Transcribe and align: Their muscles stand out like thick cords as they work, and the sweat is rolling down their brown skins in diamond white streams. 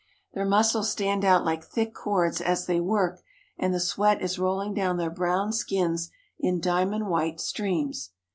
Their 0.33 0.45
muscles 0.47 0.89
stand 0.91 1.23
out 1.23 1.45
like 1.45 1.63
thick 1.63 1.93
cords 1.93 2.41
as 2.41 2.65
they 2.65 2.79
work, 2.79 3.21
and 3.59 3.71
the 3.71 3.79
sweat 3.79 4.19
is 4.19 4.39
rolling 4.39 4.73
down 4.73 4.97
their 4.97 5.11
brown 5.11 5.53
skins 5.53 6.09
in 6.39 6.59
diamond 6.59 7.05
white 7.07 7.39
streams. 7.39 8.09